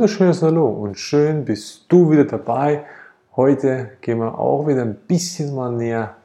wunderschönes 0.00 0.40
Hallo 0.40 0.66
und 0.66 0.98
schön 0.98 1.44
bist 1.44 1.84
du 1.90 2.10
wieder 2.10 2.24
dabei. 2.24 2.86
Heute 3.36 3.90
gehen 4.00 4.18
wir 4.18 4.38
auch 4.38 4.66
wieder 4.66 4.80
ein 4.80 4.94
bisschen 4.94 5.54
mal 5.54 5.70
näher 5.72 6.16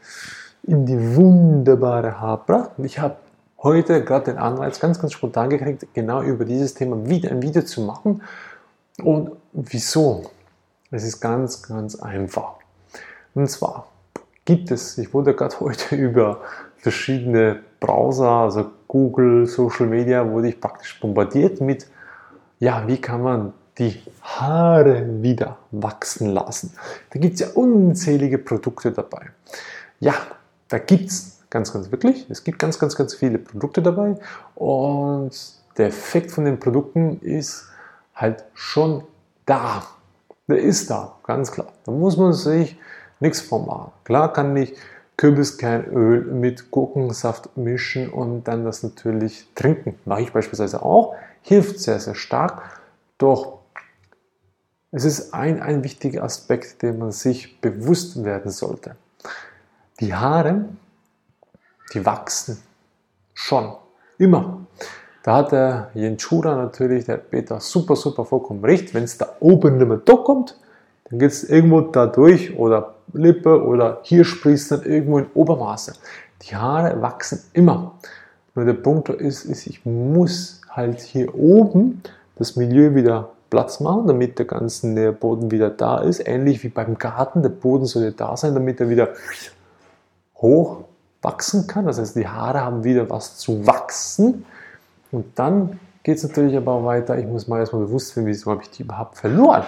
in 0.64 0.86
die 0.86 0.98
wunderbare. 1.18 2.72
Und 2.77 2.86
ich 2.86 3.00
habe 3.00 3.18
heute 3.62 4.02
gerade 4.05 4.32
den 4.32 4.38
Anreiz 4.38 4.80
ganz, 4.80 4.98
ganz 5.02 5.12
spontan 5.12 5.50
gekriegt, 5.50 5.88
genau 5.94 6.22
über 6.22 6.46
dieses 6.46 6.73
Thema 6.73 7.05
wieder 7.05 7.32
ein 7.32 7.41
Video 7.41 7.64
zu 7.64 7.82
machen. 7.82 8.22
Und 9.04 9.32
wieso? 9.52 10.23
Es 10.89 11.04
ist 11.04 11.20
ganz, 11.20 11.62
ganz 11.62 11.98
einfach. 11.98 12.54
Und 13.34 13.52
zwar 13.52 13.88
gibt 14.45 14.72
es, 14.72 14.98
ich 14.98 15.14
wurde 15.14 15.34
gerade 15.34 15.59
heute 15.59 15.98
über 15.98 16.39
verschiedene 16.78 17.59
Browser, 17.81 18.30
also 18.30 18.72
Google, 18.88 19.45
Social 19.48 19.88
Media, 19.88 20.31
wurde 20.31 20.48
ich 20.48 20.62
praktisch 20.62 20.98
bombardiert 21.02 21.59
mit 21.59 21.88
ja, 22.59 22.88
wie 22.88 22.98
kann 23.02 23.22
man 23.22 23.53
die 23.78 24.02
Haare 24.22 25.22
wieder 25.22 25.58
wachsen 25.72 26.30
lassen? 26.30 26.74
Da 27.12 27.20
gibt 27.20 27.36
es 27.36 27.40
ja 27.42 27.48
unzählige 27.54 28.38
Produkte 28.38 28.92
dabei. 28.92 29.28
Ja, 30.00 30.14
da 30.70 30.78
gibt 30.78 31.10
es 31.10 31.40
ganz, 31.50 31.72
ganz 31.72 31.92
wirklich, 31.92 32.26
es 32.30 32.44
gibt 32.44 32.60
ganz, 32.60 32.80
ganz, 32.80 32.96
ganz 32.96 33.14
viele 33.14 33.38
Produkte 33.38 33.82
dabei 33.82 34.16
und 34.56 35.32
der 35.78 35.88
Effekt 35.88 36.32
von 36.32 36.46
den 36.46 36.60
Produkten 36.60 37.20
ist 37.22 37.66
halt 38.14 38.44
schon 38.54 39.04
da. 39.46 39.84
Der 40.48 40.60
ist 40.60 40.90
da, 40.90 41.16
ganz 41.23 41.52
klar. 41.52 41.68
Da 41.86 41.92
muss 41.92 42.18
man 42.18 42.34
sich 42.34 42.78
nichts 43.20 43.42
von 43.42 43.66
machen. 43.66 43.92
Klar 44.04 44.32
kann 44.32 44.56
ich 44.56 44.76
Kürbiskernöl 45.17 46.26
mit 46.26 46.72
Gurkensaft 46.72 47.56
mischen 47.58 48.10
und 48.10 48.44
dann 48.44 48.66
das 48.66 48.84
natürlich 48.84 49.48
trinken. 49.56 49.98
Mache 50.06 50.22
ich 50.22 50.34
beispielsweise 50.34 50.84
auch 50.84 51.16
hilft 51.45 51.80
sehr, 51.80 52.00
sehr 52.00 52.16
stark. 52.16 52.82
Doch 53.17 53.60
es 54.96 55.04
ist 55.04 55.34
ein, 55.34 55.62
ein 55.62 55.84
wichtiger 55.84 56.24
Aspekt, 56.24 56.82
den 56.82 57.00
man 57.00 57.12
sich 57.12 57.60
bewusst 57.60 58.24
werden 58.24 58.50
sollte. 58.50 58.96
Die 60.00 60.14
Haare, 60.14 60.70
die 61.94 62.06
wachsen 62.06 62.62
schon, 63.34 63.76
immer. 64.18 64.66
Da 65.22 65.36
hat 65.36 65.52
der 65.52 65.92
Jenschura 65.96 66.56
natürlich, 66.56 67.04
der 67.04 67.18
Peter, 67.18 67.60
super, 67.60 67.98
super 67.98 68.23
vollkommen 68.23 68.64
recht. 68.64 68.94
Wenn 68.94 69.04
es 69.04 69.18
da 69.18 69.36
oben 69.42 69.78
nicht 69.78 69.88
mehr 69.88 69.98
durchkommt, 69.98 70.58
dann 71.10 71.20
geht 71.20 71.32
es 71.32 71.44
irgendwo 71.44 71.82
da 71.82 72.08
durch 72.08 72.58
oder 72.58 72.96
Lippe 73.12 73.64
oder 73.66 74.00
hier 74.04 74.23
sprießt 74.23 74.72
dann 74.72 74.84
irgendwo 74.84 75.18
in 75.18 75.28
Obermaße. 75.34 75.94
Die 76.44 76.56
Haare 76.56 77.02
wachsen 77.02 77.44
immer. 77.52 78.00
Nur 78.54 78.64
der 78.64 78.73
Punkt 78.73 79.10
ist, 79.10 79.44
ist, 79.44 79.68
ich 79.68 79.86
muss 79.86 80.62
halt 80.70 81.02
hier 81.02 81.36
oben 81.36 82.02
das 82.38 82.56
Milieu 82.56 82.96
wieder 82.96 83.34
Platz 83.50 83.80
machen, 83.80 84.08
damit 84.08 84.40
der 84.40 84.46
ganze 84.46 84.88
Nährboden 84.88 85.52
wieder 85.52 85.70
da 85.70 86.00
ist. 86.00 86.28
Ähnlich 86.28 86.64
wie 86.64 86.70
beim 86.70 86.98
Garten, 86.98 87.42
der 87.42 87.50
Boden 87.50 87.86
soll 87.86 88.04
ja 88.04 88.12
da 88.12 88.36
sein, 88.36 88.54
damit 88.54 88.80
er 88.80 88.90
wieder 88.90 89.10
hoch 90.38 90.86
wachsen 91.22 91.68
kann. 91.68 91.86
Das 91.86 92.00
heißt, 92.00 92.16
die 92.16 92.28
Haare 92.28 92.62
haben 92.62 92.84
wieder 92.84 93.10
was 93.10 93.38
zu 93.38 93.66
wachsen. 93.66 94.46
Und 95.12 95.38
dann 95.40 95.80
geht 96.04 96.18
es 96.18 96.23
natürlich 96.23 96.56
aber 96.56 96.84
weiter. 96.86 97.18
Ich 97.18 97.26
muss 97.26 97.48
mal 97.48 97.60
erstmal 97.60 97.84
bewusst 97.86 98.16
werden, 98.16 98.28
wieso 98.28 98.52
habe 98.52 98.62
ich 98.64 98.70
die 98.70 98.84
überhaupt 98.84 99.18
verloren? 99.18 99.64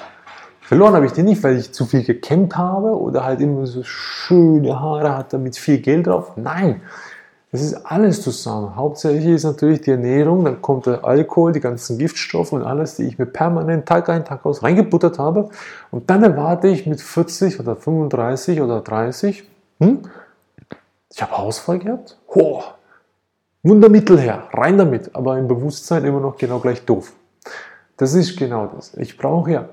Verloren 0.61 0.95
habe 0.95 1.05
ich 1.05 1.13
die 1.13 1.23
nicht, 1.23 1.41
weil 1.43 1.57
ich 1.57 1.71
zu 1.71 1.85
viel 1.85 2.03
gekämmt 2.03 2.57
habe 2.57 2.99
oder 2.99 3.23
halt 3.23 3.39
immer 3.39 3.65
so 3.65 3.83
schöne 3.83 4.77
Haare 4.79 5.15
hatte 5.15 5.37
mit 5.37 5.57
viel 5.57 5.79
Geld 5.79 6.07
drauf. 6.07 6.33
Nein, 6.35 6.81
das 7.51 7.61
ist 7.61 7.75
alles 7.85 8.21
zusammen. 8.21 8.75
Hauptsächlich 8.75 9.25
ist 9.27 9.43
natürlich 9.45 9.81
die 9.81 9.91
Ernährung, 9.91 10.43
dann 10.43 10.61
kommt 10.61 10.85
der 10.85 11.05
Alkohol, 11.05 11.53
die 11.53 11.61
ganzen 11.61 11.97
Giftstoffe 11.97 12.51
und 12.51 12.63
alles, 12.63 12.95
die 12.95 13.03
ich 13.03 13.17
mir 13.17 13.25
permanent 13.25 13.85
Tag 13.85 14.09
ein, 14.09 14.25
Tag 14.25 14.45
aus 14.45 14.63
reingebuttert 14.63 15.17
habe. 15.17 15.49
Und 15.89 16.09
dann 16.09 16.23
erwarte 16.23 16.67
ich 16.67 16.85
mit 16.85 16.99
40 16.99 17.59
oder 17.59 17.75
35 17.75 18.61
oder 18.61 18.81
30, 18.81 19.47
hm, 19.79 20.01
ich 21.13 21.21
habe 21.21 21.37
Hausfall 21.37 21.79
gehabt. 21.79 22.17
Ho, 22.35 22.63
Wundermittel 23.63 24.19
her, 24.19 24.43
rein 24.53 24.77
damit. 24.77 25.15
Aber 25.15 25.37
im 25.37 25.47
Bewusstsein 25.47 26.05
immer 26.05 26.19
noch 26.19 26.37
genau 26.37 26.59
gleich 26.59 26.85
doof. 26.85 27.13
Das 27.97 28.13
ist 28.13 28.37
genau 28.37 28.67
das. 28.67 28.93
Ich 28.95 29.17
brauche 29.17 29.51
ja 29.51 29.69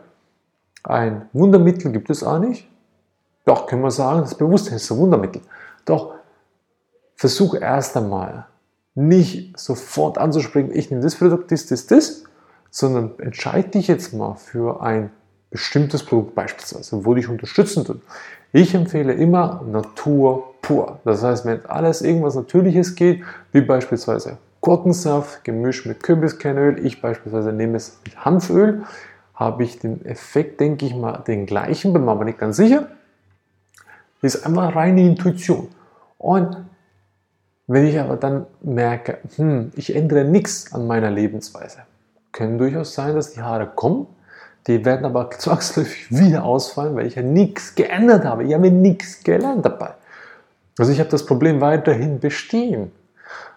ein 0.83 1.29
Wundermittel, 1.33 1.93
gibt 1.93 2.11
es 2.11 2.23
auch 2.23 2.39
nicht. 2.39 2.69
Doch, 3.45 3.67
können 3.67 3.83
wir 3.83 3.91
sagen, 3.91 4.21
das 4.21 4.35
Bewusstsein 4.35 4.77
ist 4.77 4.91
ein 4.91 4.99
Wundermittel. 4.99 5.43
Doch 5.85 6.15
versuche 7.25 7.57
erst 7.57 7.97
einmal 7.97 8.45
nicht 8.95 9.59
sofort 9.59 10.19
anzuspringen, 10.19 10.77
ich 10.77 10.91
nehme 10.91 11.03
das 11.03 11.17
Produkt, 11.17 11.51
das, 11.51 11.65
das, 11.65 11.87
das, 11.87 12.25
sondern 12.71 13.19
entscheide 13.19 13.71
dich 13.71 13.89
jetzt 13.89 14.13
mal 14.13 14.35
für 14.35 14.83
ein 14.83 15.09
bestimmtes 15.51 16.05
Produkt 16.05 16.35
beispielsweise, 16.35 17.03
wo 17.07 17.15
dich 17.15 17.31
unterstützen 17.31 17.87
tut. 17.87 18.03
Ich 18.53 18.75
empfehle 18.75 19.15
immer 19.15 19.65
Natur 19.67 20.53
pur. 20.61 20.99
Das 21.07 21.23
heißt, 21.23 21.47
wenn 21.47 21.65
alles 21.65 22.03
irgendwas 22.03 22.35
Natürliches 22.35 22.95
geht, 22.95 23.23
wie 23.53 23.63
beispielsweise 23.63 24.37
Gurkensaft 24.61 25.45
gemischt 25.45 25.87
mit 25.87 26.03
Kürbiskernöl, 26.03 26.85
ich 26.85 27.01
beispielsweise 27.01 27.55
nehme 27.55 27.79
es 27.79 28.01
mit 28.05 28.23
Hanföl, 28.23 28.83
habe 29.35 29.65
ich 29.65 29.79
den 29.79 30.05
Effekt, 30.05 30.61
denke 30.61 30.85
ich 30.85 30.95
mal, 30.95 31.25
den 31.27 31.47
gleichen, 31.47 31.95
bin 31.95 32.05
mir 32.05 32.11
aber 32.11 32.27
nicht 32.27 32.39
ganz 32.39 32.59
sicher. 32.59 32.89
Ist 34.21 34.45
einfach 34.45 34.77
reine 34.77 35.01
Intuition. 35.01 35.69
Und 36.19 36.59
wenn 37.67 37.87
ich 37.87 37.99
aber 37.99 38.17
dann 38.17 38.47
merke, 38.63 39.19
hm, 39.37 39.73
ich 39.75 39.95
ändere 39.95 40.25
nichts 40.25 40.73
an 40.73 40.87
meiner 40.87 41.11
Lebensweise, 41.11 41.79
können 42.33 42.59
durchaus 42.59 42.95
sein, 42.95 43.15
dass 43.15 43.33
die 43.33 43.43
Haare 43.43 43.67
kommen, 43.75 44.07
die 44.67 44.85
werden 44.85 45.05
aber 45.05 45.31
zwangsläufig 45.39 46.11
wieder 46.11 46.45
ausfallen, 46.45 46.95
weil 46.95 47.07
ich 47.07 47.15
ja 47.15 47.23
nichts 47.23 47.75
geändert 47.75 48.25
habe. 48.25 48.45
Ich 48.45 48.55
habe 48.55 48.71
nichts 48.71 49.23
gelernt 49.23 49.65
dabei. 49.65 49.91
Also 50.79 50.93
ich 50.93 50.99
habe 50.99 51.11
das 51.11 51.25
Problem 51.25 51.61
weiterhin 51.61 52.19
bestehen. 52.19 52.91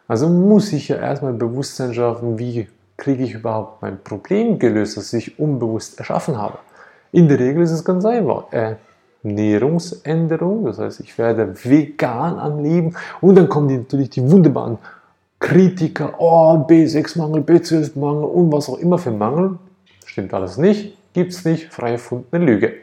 Also 0.08 0.30
muss 0.30 0.72
ich 0.72 0.88
ja 0.88 0.98
erstmal 0.98 1.34
Bewusstsein 1.34 1.94
schaffen, 1.94 2.40
wie 2.40 2.70
kriege 2.96 3.24
ich 3.24 3.34
überhaupt 3.34 3.82
mein 3.82 4.02
Problem 4.04 4.58
gelöst, 4.60 4.98
das 4.98 5.14
ich 5.14 5.40
unbewusst 5.40 6.00
erschaffen 6.00 6.38
habe. 6.38 6.60
In 7.12 7.28
der 7.28 7.40
Regel 7.40 7.64
ist 7.64 7.72
es 7.72 7.84
ganz 7.84 8.06
einfach. 8.06 8.52
Äh, 8.52 8.76
Ernährungsänderung, 9.30 10.66
das 10.66 10.80
heißt, 10.80 11.00
ich 11.02 11.18
werde 11.18 11.54
vegan 11.64 12.40
am 12.40 12.64
Leben 12.64 12.96
und 13.22 13.36
dann 13.36 13.50
kommen 13.50 13.68
die, 13.68 13.78
natürlich 13.78 14.10
die 14.10 14.30
wunderbaren 14.30 14.78
Kritiker, 15.40 16.16
oh, 16.18 16.66
B6-Mangel, 16.68 17.42
B12-Mangel 17.42 18.24
und 18.24 18.52
was 18.52 18.70
auch 18.70 18.80
immer 18.80 18.98
für 18.98 19.12
Mangel. 19.12 19.58
Stimmt 20.06 20.34
alles 20.34 20.58
nicht, 20.58 20.98
gibt 21.14 21.32
es 21.32 21.46
nicht, 21.46 21.72
frei 21.72 21.94
erfundene 21.94 22.44
Lüge. 22.44 22.74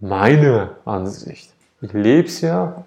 Meine 0.00 0.70
Ansicht. 0.84 1.52
Ich 1.80 1.92
lebe 1.92 2.28
es 2.28 2.40
ja, 2.40 2.84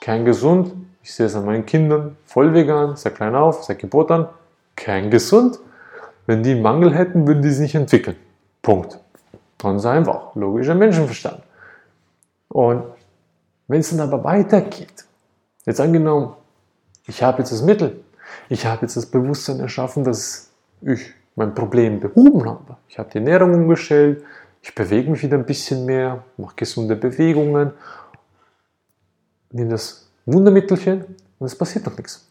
kein 0.00 0.24
gesund, 0.24 0.72
ich 1.02 1.12
sehe 1.12 1.26
es 1.26 1.34
an 1.34 1.46
meinen 1.46 1.66
Kindern, 1.66 2.16
voll 2.24 2.54
vegan, 2.54 2.96
seit 2.96 3.16
klein 3.16 3.34
auf, 3.34 3.64
seit 3.64 3.78
Geburt 3.78 4.10
an, 4.10 4.28
kein 4.76 5.10
gesund. 5.10 5.58
Wenn 6.26 6.42
die 6.42 6.52
einen 6.52 6.62
Mangel 6.62 6.94
hätten, 6.94 7.26
würden 7.26 7.42
die 7.42 7.50
sich 7.50 7.60
nicht 7.60 7.74
entwickeln. 7.74 8.16
Punkt. 8.62 8.98
Ganz 9.58 9.84
einfach. 9.84 10.34
Logischer 10.36 10.74
Menschenverstand. 10.74 11.42
Und 12.50 12.82
wenn 13.68 13.80
es 13.80 13.90
dann 13.90 14.00
aber 14.00 14.22
weitergeht, 14.24 15.04
jetzt 15.64 15.80
angenommen, 15.80 16.34
ich 17.06 17.22
habe 17.22 17.38
jetzt 17.38 17.52
das 17.52 17.62
Mittel, 17.62 18.02
ich 18.48 18.66
habe 18.66 18.82
jetzt 18.82 18.96
das 18.96 19.06
Bewusstsein 19.06 19.60
erschaffen, 19.60 20.04
dass 20.04 20.50
ich 20.82 21.12
mein 21.36 21.54
Problem 21.54 22.00
behoben 22.00 22.44
habe. 22.44 22.76
Ich 22.88 22.98
habe 22.98 23.08
die 23.10 23.18
Ernährung 23.18 23.54
umgestellt, 23.54 24.24
ich 24.62 24.74
bewege 24.74 25.10
mich 25.10 25.22
wieder 25.22 25.38
ein 25.38 25.46
bisschen 25.46 25.86
mehr, 25.86 26.24
mache 26.36 26.56
gesunde 26.56 26.96
Bewegungen, 26.96 27.72
nehme 29.52 29.70
das 29.70 30.10
Wundermittelchen 30.26 31.04
und 31.38 31.46
es 31.46 31.56
passiert 31.56 31.86
noch 31.86 31.96
nichts. 31.96 32.29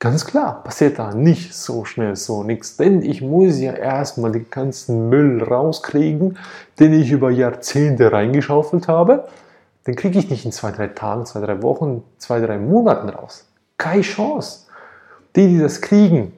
Ganz 0.00 0.24
klar, 0.26 0.62
passiert 0.62 1.00
da 1.00 1.12
nicht 1.12 1.52
so 1.54 1.84
schnell 1.84 2.14
so 2.14 2.44
nichts, 2.44 2.76
denn 2.76 3.02
ich 3.02 3.20
muss 3.20 3.58
ja 3.58 3.72
erstmal 3.72 4.30
den 4.30 4.48
ganzen 4.48 5.08
Müll 5.08 5.42
rauskriegen, 5.42 6.38
den 6.78 6.92
ich 6.92 7.10
über 7.10 7.32
Jahrzehnte 7.32 8.12
reingeschaufelt 8.12 8.86
habe. 8.86 9.26
Den 9.88 9.96
kriege 9.96 10.20
ich 10.20 10.30
nicht 10.30 10.44
in 10.44 10.52
zwei, 10.52 10.70
drei 10.70 10.86
Tagen, 10.86 11.26
zwei, 11.26 11.40
drei 11.40 11.62
Wochen, 11.62 12.04
zwei, 12.18 12.38
drei 12.38 12.58
Monaten 12.58 13.08
raus. 13.08 13.48
Keine 13.76 14.02
Chance. 14.02 14.66
Die, 15.34 15.48
die 15.48 15.58
das 15.58 15.80
kriegen, 15.80 16.32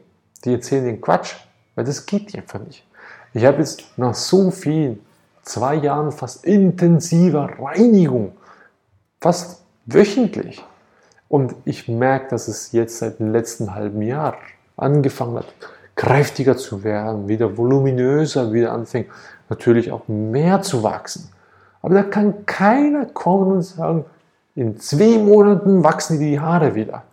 die 0.45 0.55
erzählen 0.55 0.87
den 0.87 1.01
Quatsch, 1.03 1.35
weil 1.75 1.85
das 1.85 2.07
geht 2.07 2.35
einfach 2.35 2.61
nicht. 2.61 2.87
Ich 3.35 3.45
habe 3.45 3.59
jetzt 3.59 3.85
nach 3.99 4.15
so 4.15 4.51
vielen, 4.51 5.01
zwei 5.43 5.75
Jahren 5.75 6.13
fast 6.13 6.47
intensiver 6.47 7.51
Reinigung, 7.59 8.33
fast 9.21 9.63
wöchentlich, 9.85 10.65
und 11.31 11.55
ich 11.65 11.89
merke, 11.89 12.29
dass 12.31 12.49
es 12.49 12.73
jetzt 12.73 12.99
seit 12.99 13.21
dem 13.21 13.33
letzten 13.33 13.73
halben 13.75 14.03
Jahr 14.03 14.35
angefangen 14.77 15.37
hat, 15.37 15.47
kräftiger 15.95 16.57
zu 16.57 16.83
werden, 16.83 17.29
wieder 17.29 17.57
voluminöser, 17.57 18.53
wieder 18.53 18.73
anfängt, 18.73 19.07
natürlich 19.49 19.93
auch 19.93 20.09
mehr 20.09 20.61
zu 20.61 20.83
wachsen. 20.83 21.31
Aber 21.83 21.95
da 21.95 22.03
kann 22.03 22.47
keiner 22.47 23.07
kommen 23.07 23.53
und 23.53 23.63
sagen, 23.63 24.05
in 24.57 24.79
zwei 24.81 25.19
Monaten 25.19 25.85
wachsen 25.85 26.19
die 26.19 26.41
Haare 26.41 26.75
wieder. 26.75 27.05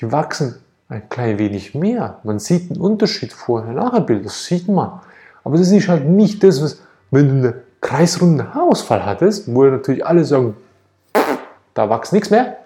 Die 0.00 0.10
wachsen 0.10 0.56
ein 0.88 1.06
klein 1.10 1.38
wenig 1.38 1.74
mehr. 1.74 2.18
Man 2.22 2.38
sieht 2.38 2.70
einen 2.70 2.80
Unterschied 2.80 3.34
vorher-nachher 3.34 4.00
Bild, 4.00 4.24
das 4.24 4.46
sieht 4.46 4.66
man. 4.66 5.00
Aber 5.44 5.58
das 5.58 5.70
ist 5.70 5.88
halt 5.88 6.08
nicht 6.08 6.42
das, 6.42 6.62
was, 6.62 6.80
wenn 7.10 7.28
du 7.28 7.48
einen 7.48 7.54
kreisrunden 7.82 8.54
Haarausfall 8.54 9.04
hattest, 9.04 9.54
wo 9.54 9.64
natürlich 9.64 10.06
alle 10.06 10.24
sagen, 10.24 10.56
da 11.74 11.90
wächst 11.90 12.14
nichts 12.14 12.30
mehr, 12.30 12.56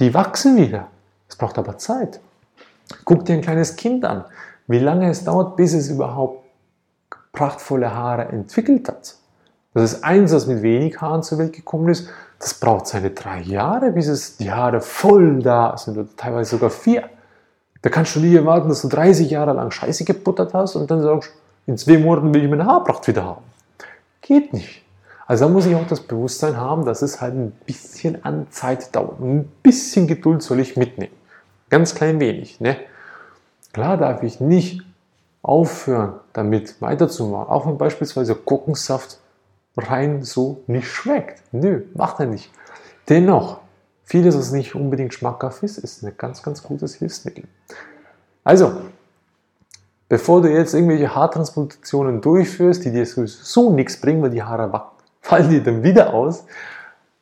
die 0.00 0.12
wachsen 0.12 0.56
wieder. 0.56 0.88
Es 1.28 1.36
braucht 1.36 1.58
aber 1.58 1.78
Zeit. 1.78 2.20
Guck 3.04 3.24
dir 3.24 3.34
ein 3.34 3.40
kleines 3.40 3.76
Kind 3.76 4.04
an, 4.04 4.24
wie 4.66 4.80
lange 4.80 5.08
es 5.08 5.24
dauert, 5.24 5.56
bis 5.56 5.74
es 5.74 5.88
überhaupt 5.88 6.44
prachtvolle 7.32 7.94
Haare 7.94 8.24
entwickelt 8.24 8.88
hat. 8.88 9.14
Das 9.72 9.92
ist 9.92 10.02
eins, 10.02 10.32
das 10.32 10.46
mit 10.48 10.62
wenig 10.62 11.00
Haaren 11.00 11.22
zur 11.22 11.38
Welt 11.38 11.52
gekommen 11.52 11.88
ist. 11.88 12.08
Das 12.40 12.54
braucht 12.54 12.88
seine 12.88 13.10
drei 13.10 13.40
Jahre, 13.42 13.92
bis 13.92 14.08
es 14.08 14.36
die 14.36 14.50
Haare 14.50 14.80
voll 14.80 15.42
da 15.42 15.76
sind 15.76 15.96
oder 15.96 16.08
teilweise 16.16 16.50
sogar 16.50 16.70
vier. 16.70 17.08
Da 17.82 17.90
kannst 17.90 18.16
du 18.16 18.20
nie 18.20 18.34
erwarten, 18.34 18.68
dass 18.68 18.82
du 18.82 18.88
30 18.88 19.30
Jahre 19.30 19.52
lang 19.52 19.70
Scheiße 19.70 20.04
gebuttert 20.04 20.52
hast 20.54 20.74
und 20.74 20.90
dann 20.90 21.02
sagst, 21.02 21.32
in 21.66 21.78
zwei 21.78 21.98
Monaten 21.98 22.34
will 22.34 22.42
ich 22.42 22.50
meine 22.50 22.66
Haarpracht 22.66 23.06
wieder 23.06 23.24
haben. 23.24 23.44
Geht 24.22 24.52
nicht. 24.52 24.82
Also 25.30 25.44
da 25.44 25.52
muss 25.52 25.64
ich 25.66 25.76
auch 25.76 25.86
das 25.86 26.00
Bewusstsein 26.00 26.56
haben, 26.56 26.84
dass 26.84 27.02
es 27.02 27.20
halt 27.20 27.36
ein 27.36 27.52
bisschen 27.64 28.24
an 28.24 28.48
Zeit 28.50 28.96
dauert. 28.96 29.20
Ein 29.20 29.44
bisschen 29.62 30.08
Geduld 30.08 30.42
soll 30.42 30.58
ich 30.58 30.76
mitnehmen. 30.76 31.14
Ganz 31.68 31.94
klein 31.94 32.18
wenig. 32.18 32.58
Ne? 32.58 32.76
Klar 33.72 33.96
darf 33.96 34.24
ich 34.24 34.40
nicht 34.40 34.82
aufhören, 35.40 36.14
damit 36.32 36.82
weiterzumachen. 36.82 37.46
Auch 37.46 37.64
wenn 37.68 37.78
beispielsweise 37.78 38.34
Gurkensaft 38.34 39.20
rein 39.76 40.24
so 40.24 40.64
nicht 40.66 40.88
schmeckt. 40.88 41.44
Nö, 41.52 41.82
macht 41.94 42.18
er 42.18 42.26
nicht. 42.26 42.50
Dennoch, 43.08 43.60
vieles, 44.02 44.36
was 44.36 44.50
nicht 44.50 44.74
unbedingt 44.74 45.14
schmackhaft 45.14 45.62
ist, 45.62 45.78
ist 45.78 46.02
ein 46.02 46.12
ganz, 46.18 46.42
ganz 46.42 46.60
gutes 46.60 46.96
Hilfsmittel. 46.96 47.44
Also, 48.42 48.72
bevor 50.08 50.42
du 50.42 50.50
jetzt 50.50 50.74
irgendwelche 50.74 51.14
Haartransplantationen 51.14 52.20
durchführst, 52.20 52.84
die 52.84 52.90
dir 52.90 53.06
sowieso 53.06 53.72
nichts 53.72 54.00
bringen, 54.00 54.22
weil 54.22 54.30
die 54.30 54.42
Haare 54.42 54.72
fallen 55.20 55.50
dir 55.50 55.62
dann 55.62 55.82
wieder 55.82 56.12
aus, 56.14 56.44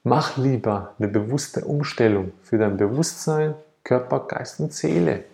mach 0.05 0.37
lieber 0.37 0.95
eine 0.99 1.09
bewusste 1.09 1.65
Umstellung 1.65 2.33
für 2.43 2.59
dein 2.59 2.77
Bewusstsein, 2.77 3.55
Körper, 3.85 4.21
Geist 4.21 4.61
und 4.61 4.73
Seele. 4.73 5.25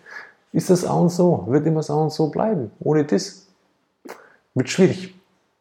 Ist 0.51 0.69
das 0.69 0.85
auch 0.85 1.01
und 1.01 1.09
so? 1.09 1.45
Wird 1.47 1.65
immer 1.65 1.83
so 1.83 1.95
und 1.95 2.11
so 2.11 2.27
bleiben? 2.27 2.71
Ohne 2.79 3.03
das 3.03 3.47
wird 4.53 4.69
schwierig. 4.69 5.13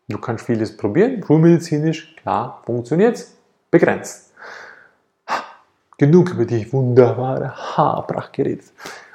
Du 0.09 0.19
kannst 0.19 0.45
vieles 0.45 0.77
probieren, 0.77 1.23
schulmedizinisch, 1.25 2.15
klar, 2.17 2.63
funktioniert 2.65 3.27
begrenzt. 3.71 4.33
Genug 5.97 6.31
über 6.31 6.45
die 6.45 6.71
wunderbare 6.73 7.55
Haarpracht 7.57 8.33
geredet. 8.33 8.67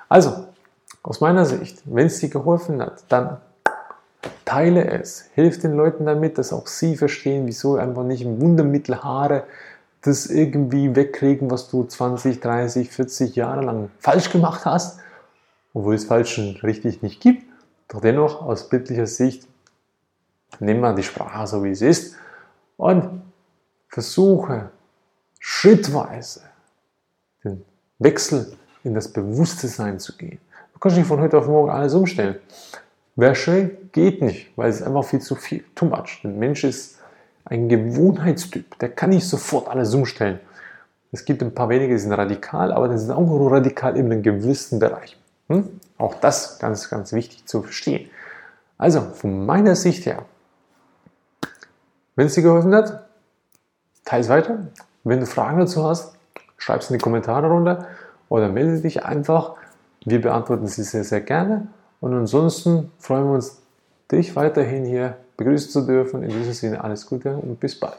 Also, 0.08 0.48
aus 1.04 1.22
meiner 1.22 1.46
Sicht, 1.46 1.82
wenn 1.86 2.08
es 2.08 2.20
dir 2.20 2.30
geholfen 2.30 2.82
hat, 2.82 3.04
dann 3.10 3.38
teile 4.46 4.90
es. 4.90 5.30
Hilf 5.34 5.60
den 5.60 5.74
Leuten 5.74 6.06
damit, 6.06 6.38
dass 6.38 6.54
auch 6.54 6.68
sie 6.68 6.98
verstehen, 6.98 7.48
wieso 7.48 7.76
einfach 7.76 8.04
nicht 8.04 8.22
im 8.22 8.42
Wundermittel 8.42 9.04
Haare 9.04 9.44
das 10.02 10.28
irgendwie 10.28 10.96
wegkriegen, 10.96 11.52
was 11.52 11.70
du 11.70 11.84
20, 11.84 12.40
30, 12.40 12.90
40 12.90 13.36
Jahre 13.36 13.62
lang 13.62 13.92
falsch 14.00 14.32
gemacht 14.32 14.66
hast, 14.66 15.00
obwohl 15.74 15.96
es 15.96 16.06
Falschen 16.06 16.56
richtig 16.58 17.02
nicht 17.02 17.22
gibt. 17.22 17.44
Doch 17.90 18.02
dennoch 18.02 18.42
aus 18.42 18.70
bildlicher 18.70 19.08
Sicht 19.08 19.48
nimm 20.60 20.80
mal 20.80 20.96
die 20.96 21.04
Sprache 21.04 21.48
so 21.48 21.64
wie 21.64 21.72
es 21.72 21.82
ist 21.82 22.16
und 22.78 23.22
versuche 23.88 24.70
schrittweise 25.40 26.42
den 27.44 27.66
Wechsel 27.98 28.54
in 28.84 28.94
das 28.94 29.12
Bewusstsein 29.12 30.00
zu 30.00 30.16
gehen. 30.16 30.40
Du 30.74 30.80
kannst 30.80 30.98
nicht 30.98 31.08
von 31.08 31.20
heute 31.20 31.38
auf 31.38 31.48
morgen 31.48 31.70
alles 31.70 31.94
umstellen. 31.94 32.38
Wäre 33.20 33.36
schön, 33.36 33.78
geht 33.92 34.22
nicht, 34.22 34.50
weil 34.56 34.70
es 34.70 34.82
einfach 34.82 35.04
viel 35.04 35.20
zu 35.20 35.36
viel, 35.36 35.66
too 35.76 35.84
much. 35.84 36.22
Der 36.24 36.32
Mensch 36.32 36.64
ist 36.64 37.00
ein 37.44 37.68
Gewohnheitstyp, 37.68 38.80
der 38.80 38.88
kann 38.88 39.10
nicht 39.10 39.28
sofort 39.28 39.68
alles 39.68 39.94
umstellen. 39.94 40.40
Es 41.12 41.26
gibt 41.26 41.44
ein 41.44 41.54
paar 41.54 41.68
wenige, 41.68 41.96
die 41.96 42.00
sind 42.00 42.14
radikal, 42.14 42.72
aber 42.72 42.88
die 42.88 42.98
sind 42.98 43.12
auch 43.12 43.20
nur 43.20 43.52
radikal 43.52 43.98
in 43.98 44.06
einem 44.06 44.24
gewissen 44.24 44.80
Bereich. 44.80 45.18
Hm? 45.50 45.68
Auch 45.98 46.16
das 46.16 46.60
ganz, 46.60 46.90
ganz 46.90 47.12
wichtig 47.12 47.46
zu 47.46 47.64
verstehen. 47.64 48.10
Also 48.78 49.02
von 49.02 49.46
meiner 49.46 49.76
Sicht 49.76 50.06
her, 50.06 50.24
wenn 52.16 52.28
es 52.28 52.36
dir 52.36 52.44
geholfen 52.44 52.74
hat, 52.74 53.06
teile 54.06 54.22
es 54.22 54.30
weiter. 54.30 54.60
Wenn 55.04 55.20
du 55.20 55.26
Fragen 55.26 55.60
dazu 55.60 55.84
hast, 55.84 56.14
schreib 56.56 56.80
es 56.80 56.90
in 56.90 56.98
die 56.98 57.04
Kommentare 57.04 57.48
runter 57.48 57.86
oder 58.30 58.48
melde 58.48 58.80
dich 58.80 59.04
einfach. 59.04 59.56
Wir 60.06 60.22
beantworten 60.22 60.68
sie 60.68 60.84
sehr, 60.84 61.04
sehr 61.04 61.20
gerne. 61.20 61.68
Und 62.02 62.14
ansonsten 62.14 62.92
freuen 63.00 63.26
wir 63.26 63.34
uns, 63.34 63.62
dich 64.12 64.36
weiterhin 64.36 64.86
hier 64.86 65.18
begrüßen 65.38 65.72
zu 65.72 65.82
dürfen. 65.86 66.24
In 66.24 66.30
diesem 66.30 66.54
Sinne 66.54 66.84
alles 66.84 67.06
Gute 67.06 67.36
und 67.36 67.60
bis 67.60 67.80
bald. 67.80 67.98